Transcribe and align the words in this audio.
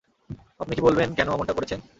আপনি 0.59 0.73
কি 0.75 0.81
বলবেন 0.81 1.09
কেন 1.17 1.27
অমনটা 1.29 1.53
করেছেন? 1.53 1.79